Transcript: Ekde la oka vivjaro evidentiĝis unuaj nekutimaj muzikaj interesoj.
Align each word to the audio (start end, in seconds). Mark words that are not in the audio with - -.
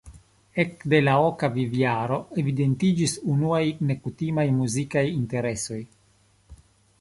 Ekde 0.61 1.01
la 1.01 1.11
oka 1.25 1.49
vivjaro 1.57 2.17
evidentiĝis 2.43 3.13
unuaj 3.35 3.61
nekutimaj 3.91 4.47
muzikaj 4.63 5.05
interesoj. 5.21 5.81